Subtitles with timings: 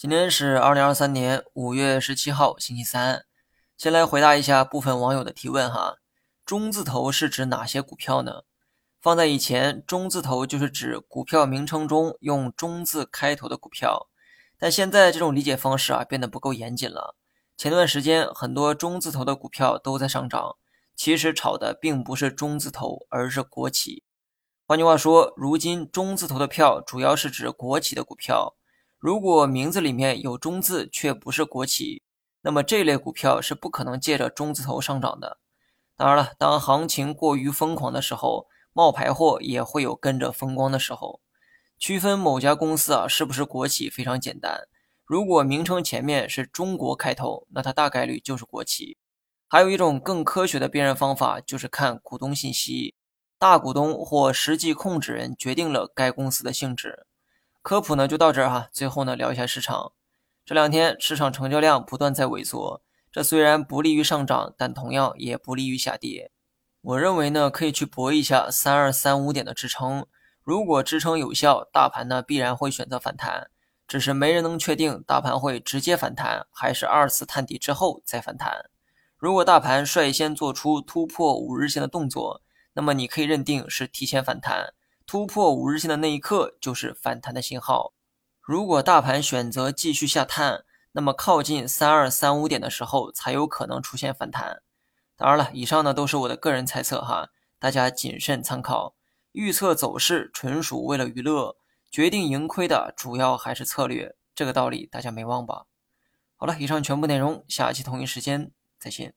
[0.00, 3.24] 今天是二零二三年五月十七号，星期三。
[3.76, 5.96] 先来回答一下部分网友的提问哈。
[6.46, 8.42] 中字头是指哪些股票呢？
[9.00, 14.08] 放在以前，中字头就是指股票名称中用中字开头的股票。
[14.56, 17.16] 但现在这种理解方式啊变得不够严谨了。
[17.56, 20.54] 前段时间很多中字头的股票都在上涨，
[20.94, 24.04] 其实炒的并不是中字头，而是国企。
[24.64, 28.54] 换句话说，如今中字头的票主要是指国企的股票。
[28.98, 32.02] 如果名字里面有中字却不是国企，
[32.40, 35.38] 那么这类股票是不可能借着中字头上涨的。
[35.96, 41.20] 当然了，当行情过于疯狂的时候，冒牌货也会有跟着风光的时候。
[41.78, 44.66] 区分某家公司啊是不是国企非常简单，
[45.04, 48.98] 如果名称前面是中国开头，那它大概率就是国企。
[49.46, 52.96] 还有一种更科学的辨认方法，就是看股东信息，
[53.38, 57.06] 大股东或实际控制人决定了该公司的性质。
[57.68, 59.92] 科普呢就到这儿哈，最后呢聊一下市场。
[60.46, 62.80] 这两天市场成交量不断在萎缩，
[63.12, 66.32] 这虽然不利于上涨，但同样也不利于下跌。
[66.80, 70.06] 我认为呢可以去搏一下三二三五点的支撑，
[70.42, 73.50] 如果支撑有效，大盘呢必然会选择反弹，
[73.86, 78.70] 只是没人能确定大盘会直接反弹，还是二次探底之后再反弹。
[79.18, 82.40] 如果大盘率先做出突破五日线的动作，
[82.72, 84.72] 那么你可以认定是提前反弹。
[85.08, 87.94] 突破五日线的那一刻就是反弹的信号。
[88.42, 94.60] 如果大盘选择继续下探，那么靠近三二三五点的时候才有可能出现反弹。
[95.16, 98.96] 当然了，以上呢都是我的个人猜测哈，大家谨慎参考。
[99.32, 101.56] 预测走势纯属为了娱乐，
[101.90, 105.64] 决定盈亏的主要还是策略，这个道理大家没忘吧？
[106.36, 109.14] 好了，以上全部内容，下期同一时间再见。